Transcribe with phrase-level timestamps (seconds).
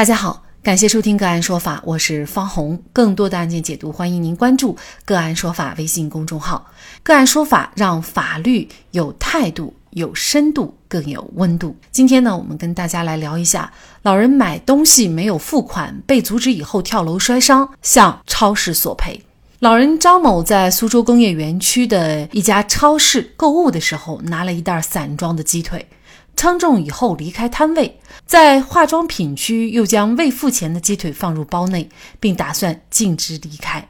[0.00, 2.82] 大家好，感谢收听个案说法，我是方红。
[2.90, 6.66] 更多的案件解读，欢迎您关注个案说法微信公众号。
[7.02, 11.76] 个案说法让法律有态度、有深度、更有温度。
[11.90, 19.22] 今天呢，我们跟大家来聊一下，老人买东西没有付款，被阻止以后跳楼摔伤，向超市索赔。
[19.58, 25.86] 老人张某在苏州工业园区的一家超市购物的时候，拿了一袋散装的鸡腿。
[26.40, 31.86] 称重以后离开摊位，在化妆品区又将未付钱的鸡腿放入包内，
[32.18, 33.86] 并打算径直离开。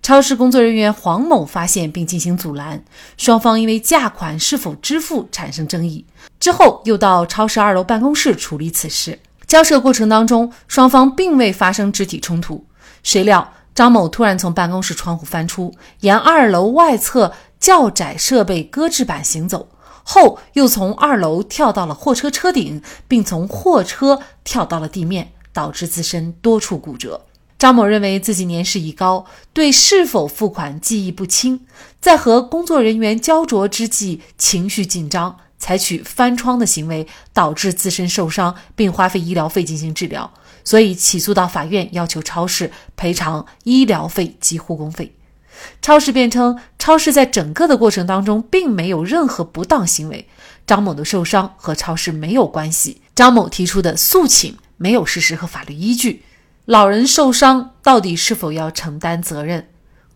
[0.00, 2.84] 超市工作人员黄某发现并进行阻拦，
[3.16, 6.04] 双方因为价款是否支付产生争议。
[6.38, 9.18] 之后又到超市二楼办公室处理此事。
[9.48, 12.64] 交涉过程当中，双方并未发生肢体冲突。
[13.02, 19.68] 谁料张某突然从办公室窗户翻出，沿二楼外侧较窄设备搁置板行走。
[20.10, 27.26] 后又从二楼跳到了货车车顶，并从货车跳到了地面，导致自身多处骨折。
[27.58, 31.66] 张某认为自己年事已高，对是否付款记忆不清，
[32.00, 40.32] 在和工作人员焦灼之际，情绪紧张，采取翻窗的行为，导致自身受伤，并花费医疗费进行治疗，
[40.64, 45.14] 所以起诉到法院，要求超市赔偿医疗费及护工费。
[45.80, 50.28] 超市辩称，超市在整个的过程当中并没有任何不当行为，
[50.66, 53.02] 张某的受伤和超市没有关系。
[53.14, 56.22] 张某提出的诉请没有事实和法律依据。
[56.66, 59.68] 老人受伤到底是否要承担责任？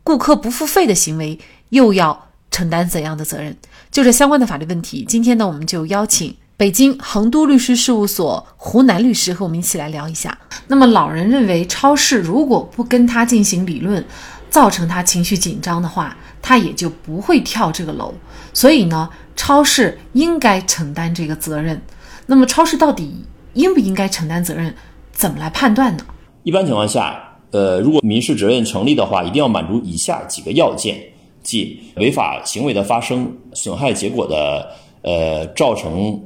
[0.04, 1.38] 顾客不付费的行为
[1.70, 3.56] 又要承担怎样的责任？
[3.90, 10.36] 就这相关的法律问题，今天呢，我们就邀请北京恒都律师事务所湖南律师和我们一起来聊一下。
[10.66, 14.04] 那么，老人认为，超市如果不跟他进行理论，
[14.52, 18.12] 造成他情绪紧张的话，他也就不会跳这个楼。
[18.52, 21.80] 所以呢，超市应该承担这个责任。
[22.26, 24.74] 那么，超市到底应不应该承担责任？
[25.10, 26.04] 怎么来判断呢？
[26.42, 31.00] 一般情况下，呃，如果民事责任成立的话，一定要满足以下几个要件：
[31.42, 34.68] 即违法行为的发生，损害结果的
[35.00, 36.22] 呃造成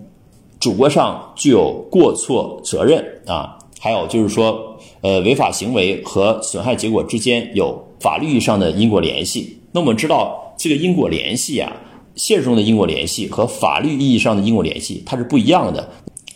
[0.59, 7.87] 主观上具有过错责任啊，还有就是说，呃，违法行为和损害结果之间有。
[8.01, 11.73] 法律意义上的因果联系，那我们知道这个因果联系啊，
[12.15, 15.89] 现实中的因果联系和法律意义上的因果联系它是不一样的。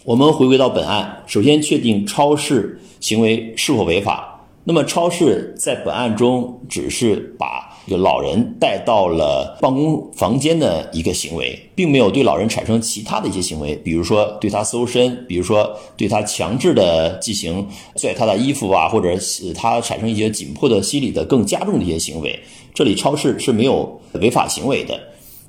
[0.04, 4.29] 我们回归到本案，首先确定超市行为是否违法。
[4.62, 17.66] 那么，超市在本案中只是把这个老人带到了办公房间的一个行为，并没有对老人产生其他的一些行为，比如说对他搜身，比如说对他强制的进行
[17.96, 22.38] 拽他的衣服啊，或者使他产生一些紧迫的心理的更加重的一些行为。
[22.74, 25.00] 这里超市是没有违法行为的。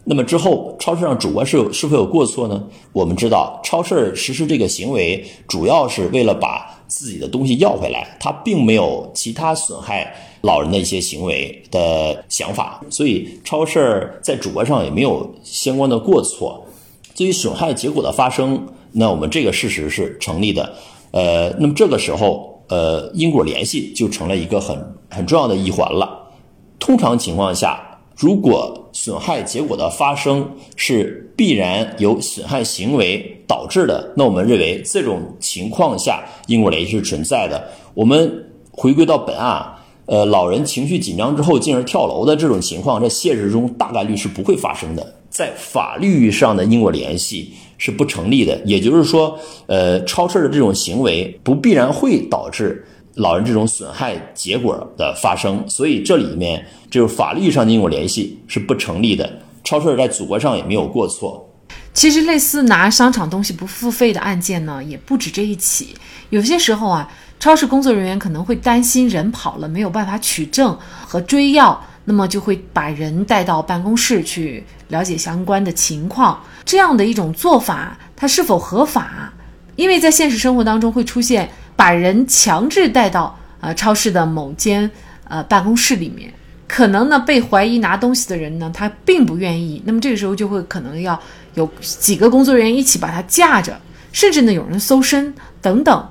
[0.05, 2.63] 那么之后，超市上主观是是否有过错呢？
[2.93, 6.77] 我们知道，超市实施这个行为主要是为了把。
[6.91, 16.67] 自己的东西要回来，他并没有其他损害老人的一些行为的想法，所以超市在主观上也没有相关的过错。
[17.15, 20.73] 至于损害结果的发生，那我们这个事实是成立的。
[21.11, 24.77] 呃，那么这个时候，呃，因果联系就成了一个很
[25.09, 26.29] 很重要的一环了。
[26.77, 27.87] 通常情况下。
[28.21, 37.67] 如果损害结果的发生是必然由损害行为导致的，那我们认为这种情况下因果联系是存在的。
[37.95, 39.65] 我们回归到本案，
[40.05, 48.55] 呃，老人情绪紧张之后进而跳楼的这种情况，在现实中大概率是不会发生的，在法律上的因果联系是不成立的。
[48.65, 52.85] 也就是说，呃，超市的这种行为不必然会导致。
[53.15, 59.29] 老人这种损害结果的发生，所以这里面就是法律上的因果联系是不成立的。
[59.63, 61.47] 超市在主观上也没有过错。
[61.93, 65.93] 其实类似拿商场东西不付费的案件呢，也不止这一起。
[66.29, 76.41] 有些时候啊，超市工作人员可能会担心人跑了没有办法取证和追要，那么就会把人带到办公室去了解相关的情况。
[76.63, 79.33] 这样的一种做法，它是否合法？
[79.75, 81.49] 因为在现实生活当中会出现。
[81.81, 84.87] 把人强制带到呃超市的某间
[85.23, 86.31] 呃办公室里面，
[86.67, 91.19] 可能呢被怀疑拿东西的人呢他并不愿意，那么这个时候就会可能要
[91.55, 93.75] 有几个工作人员一起把他架着，
[94.11, 96.07] 甚至呢有人搜身等等。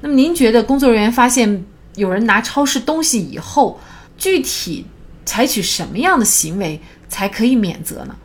[0.00, 3.78] 那么您觉得工作人员发现有人拿超市东西以后，
[4.16, 4.86] 具体
[5.26, 6.80] 采取什么样的行为
[7.10, 8.16] 才可以免责呢？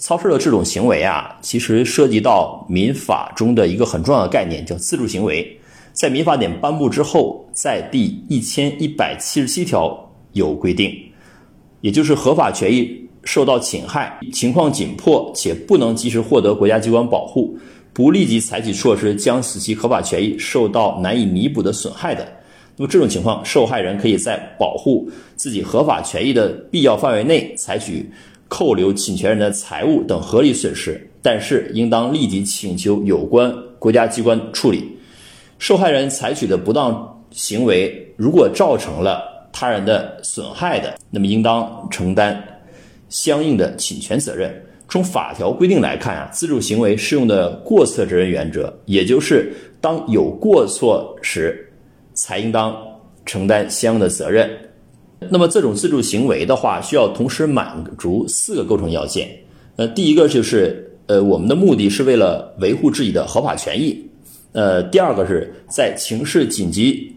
[0.00, 5.60] 超市的这种行为啊，其实涉及到民法中的一个很重要的概念，叫自助行为。
[5.94, 9.96] 在民法典颁布之后，在第一千一百七十七条
[10.32, 10.92] 有规定，
[11.82, 17.56] 也就是合法权益受到侵害，情况紧迫且不能及时获得国家机关保护，
[17.92, 22.26] 不立即采取措施将使其合法权益受到难以弥补的损害的，
[22.76, 28.10] 那么这种情况，受害人可以在保护自己合法权益的必要范围内，采取
[28.48, 34.90] 扣留侵权人的财物等合理损失，但是应当立即请求有关国家机关处理。
[35.58, 39.22] 受害人采取的不当行为，如果造成了
[39.52, 42.42] 他人的损害的，那么应当承担
[43.08, 44.54] 相应的侵权责任。
[44.88, 51.68] 从法条规定来看啊，自主行为适用的过错责任原则，也就是当有过错时，
[52.12, 52.76] 才应当
[53.26, 54.48] 承担相应的责任。
[55.30, 59.28] 那么这种自主行为的话，需要同时满足四个构成要件。
[59.76, 64.06] 呃，第一个就是呃，我们的目的是为了维护自己的合法权益。
[64.54, 67.14] 呃，第二个是在情势紧急，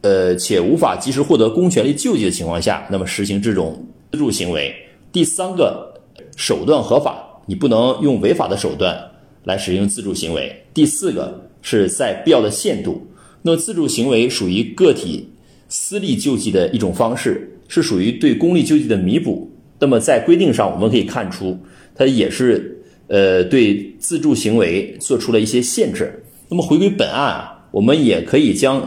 [0.00, 4.74] 呃且无法及时获得公权力救济的情况下，那么实行这种自助行为。
[5.12, 5.88] 第三个。
[6.36, 8.98] 手段合法，你不能用违法的手段
[9.44, 10.54] 来实行自助行为。
[10.72, 13.06] 第四个是在必要的限度。
[13.42, 15.28] 那么自助行为属于个体
[15.68, 19.50] 私利救济的一种方式，是属于对公利救济的弥补。
[19.78, 21.58] 那么在规定上，我们可以看出，
[21.94, 26.22] 它也是呃对自助行为做出了一些限制。
[26.50, 28.82] 那么回归本案啊，我们也可以将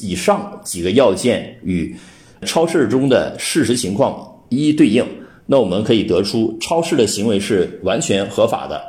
[0.00, 1.94] 以上几个要件与
[2.42, 5.04] 超市中的事实情况一一对应。
[5.44, 8.80] 那我们可以得出，超市的行为是完全合法的。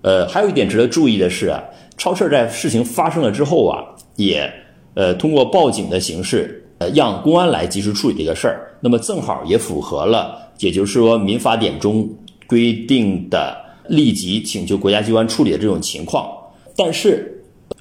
[0.00, 1.62] 呃，还有一点值得注意的是啊，
[1.98, 3.84] 超市在事情发生了之后啊，
[4.16, 4.50] 也
[4.94, 8.72] 呃通过报警的形式，呃让公安来及时处理这个事儿。
[8.80, 12.08] 那么正好也符合了，也就是说民法典中
[12.46, 13.54] 规定的
[13.86, 16.26] 立即请求国家机关处理的这种情况。
[16.74, 17.35] 但是，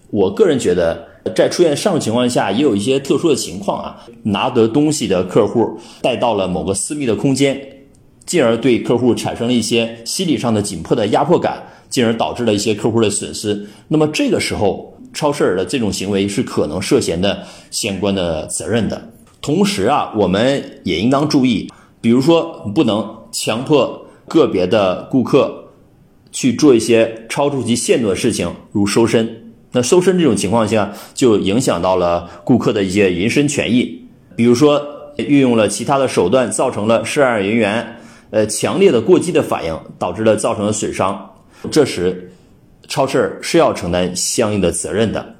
[0.09, 7.59] 我个人觉得，在出现上述情况下，也有一些特殊的情况啊，拿得东西的客户带到了某个私密的空间。
[8.25, 11.61] 进而对客户产生了一些心理上的紧迫的压迫感，
[11.91, 13.67] 进而导致了一些客户的损失。
[13.87, 19.09] 那么这个时候，超市的这种行为是可能涉嫌的相关的责任的。
[19.43, 21.69] 同时啊，我们也应当注意，
[22.01, 25.65] 比如说不能强迫个别的顾客
[26.31, 29.44] 去做一些超出其限度的事情，如收身。
[29.75, 34.07] 那搜身这种情况下，就影响到了顾客的一些人身权益。
[34.33, 34.81] 比如说
[35.17, 37.85] 运用了其他的手段，造成了涉案人员。
[38.31, 41.29] 呃，强烈的过激的反应导致了造成的损伤，
[41.71, 42.29] 这时
[42.87, 45.35] 超市是要承担相应的责任的。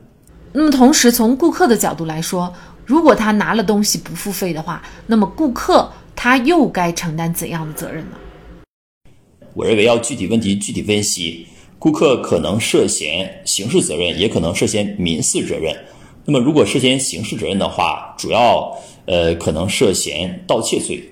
[0.53, 2.53] 那么，同时从顾客的角度来说，
[2.85, 8.17] 如果他拿了东西不付费的话，那么顾客他又该承担怎样的责任呢？
[9.53, 11.47] 我认为要具体问题具体分析，
[11.77, 15.75] 顾客可能涉嫌刑事责任，也可能涉嫌民事责任。
[16.25, 18.75] 那么，如果涉嫌刑事责任的话，主要
[19.06, 21.04] 呃可能涉嫌盗窃罪。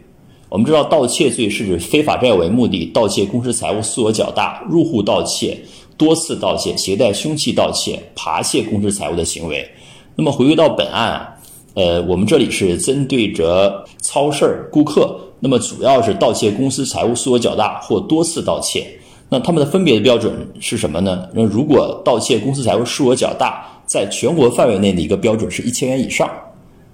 [0.50, 5.60] 我们知道，盗窃罪是指非法占有为目的盗窃公私财物，数额较大，入户盗窃、
[5.98, 9.68] 多次盗窃、携带凶器盗窃、扒窃公私财物的行为。
[10.16, 11.40] 那么回归到本案，
[11.74, 18.88] 呃，我们这里是针对着超市顾客，那么主要是盗窃公私财物数额较大或多次盗窃。
[19.34, 21.28] 那他们的分别的标准是什么呢？
[21.34, 26.30] 那如果盗窃公私财物数额较大，在全国范围内的一个标准是一千元以上。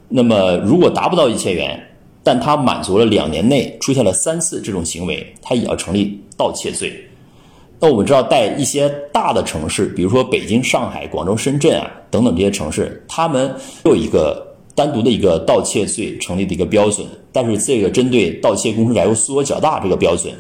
[0.08, 1.78] 那么如果达不到一千元，
[2.24, 6.94] 但他满足了两年内出现了三次这种行为，他也要成立盗窃罪。
[7.78, 13.54] 那我们知道，在一些大的城市，比如说北京、上海、广州、深圳啊等等这些城市，他们
[13.84, 17.06] 有一个单独的一个盗窃罪成立的一个标准。
[17.34, 20.34] 但是这个针对盗窃公司财物数额较大这个标准，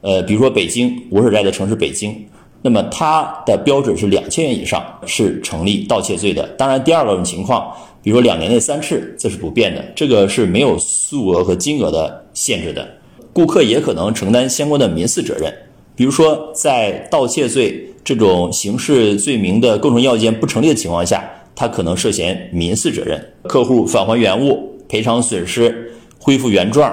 [0.00, 2.26] 呃，比如说北京，我所在的城市北京，
[2.62, 6.46] 那么它的标准是两千元以上是成立盗窃罪的。
[6.58, 7.72] 当然，第二种情况。
[8.02, 12.88] 比如说两年内三次，这是不变的，这个是没有数额和金额的限制的。
[13.30, 15.52] 顾客也可能承担相关的民事责任，
[15.94, 21.22] 比如说在盗窃罪这种刑事罪名的构成要件不成立的情况下，
[21.54, 23.22] 他可能涉嫌民事责任。
[23.42, 26.90] 客户返还原物、赔偿损失、恢复原状，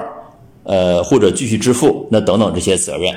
[0.68, 3.10] 呃，或者继续支付，那等等这些责任，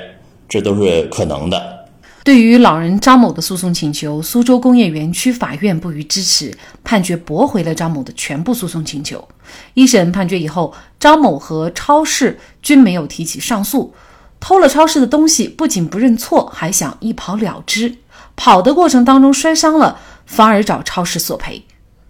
[0.48, 1.86] 这都是可能的。
[2.24, 9.28] 对于老人张某的诉讼请求，苏州工业园区法院不予支持，判决驳回了张某的全部诉讼请求。
[9.74, 13.94] 一审判决以后，张某和超市均没有提起上诉。
[14.40, 17.98] 偷了超市的东西，不仅不认错，还想一跑了之。
[18.38, 21.64] 跑的过程当中摔伤了，反而找超市索赔。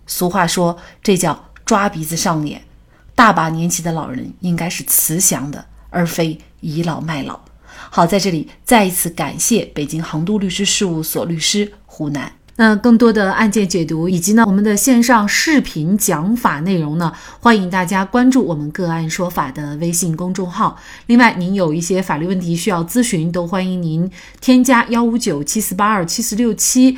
[0.05, 2.61] 俗话说，这叫抓鼻子上脸。
[3.21, 7.39] 大把年纪的老人应该是慈祥的，而非倚老卖老。
[7.91, 12.31] 好，在这里再一次感谢北京航都律师事务所律师胡楠。
[12.55, 20.75] 那更多的案件解读以及呢我们的线上视频讲法内容呢，欢迎大家关注我们个案说法的微信公众号。
[21.05, 24.09] 另外，您有一些法律问题需要咨询，都欢迎您
[24.39, 26.97] 添加幺五九七四八二七四六七